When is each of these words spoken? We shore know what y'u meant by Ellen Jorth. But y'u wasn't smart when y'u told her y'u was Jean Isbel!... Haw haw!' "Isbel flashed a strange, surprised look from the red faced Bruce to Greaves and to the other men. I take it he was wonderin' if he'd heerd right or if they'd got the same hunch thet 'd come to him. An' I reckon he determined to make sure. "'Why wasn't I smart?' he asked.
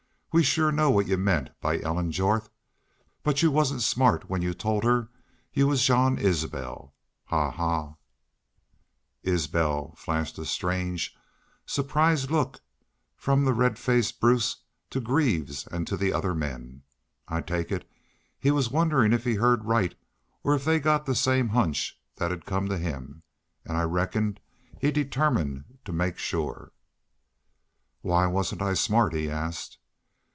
We 0.33 0.43
shore 0.43 0.71
know 0.71 0.89
what 0.89 1.07
y'u 1.07 1.17
meant 1.17 1.49
by 1.59 1.81
Ellen 1.81 2.09
Jorth. 2.09 2.47
But 3.21 3.41
y'u 3.43 3.51
wasn't 3.51 3.81
smart 3.81 4.29
when 4.29 4.41
y'u 4.41 4.53
told 4.53 4.85
her 4.85 5.09
y'u 5.51 5.67
was 5.67 5.83
Jean 5.83 6.17
Isbel!... 6.17 6.93
Haw 7.25 7.51
haw!' 7.51 7.95
"Isbel 9.23 9.93
flashed 9.97 10.39
a 10.39 10.45
strange, 10.45 11.13
surprised 11.65 12.31
look 12.31 12.61
from 13.17 13.43
the 13.43 13.51
red 13.51 13.77
faced 13.77 14.21
Bruce 14.21 14.63
to 14.91 15.01
Greaves 15.01 15.67
and 15.67 15.85
to 15.87 15.97
the 15.97 16.13
other 16.13 16.33
men. 16.33 16.83
I 17.27 17.41
take 17.41 17.69
it 17.69 17.85
he 18.39 18.51
was 18.51 18.71
wonderin' 18.71 19.11
if 19.11 19.25
he'd 19.25 19.35
heerd 19.41 19.65
right 19.65 19.95
or 20.45 20.55
if 20.55 20.63
they'd 20.63 20.79
got 20.79 21.05
the 21.05 21.13
same 21.13 21.49
hunch 21.49 21.99
thet 22.15 22.29
'd 22.31 22.45
come 22.45 22.69
to 22.69 22.77
him. 22.77 23.21
An' 23.65 23.75
I 23.75 23.83
reckon 23.83 24.37
he 24.79 24.91
determined 24.91 25.65
to 25.83 25.91
make 25.91 26.17
sure. 26.17 26.71
"'Why 27.99 28.27
wasn't 28.27 28.61
I 28.61 28.75
smart?' 28.75 29.11
he 29.13 29.29
asked. 29.29 29.77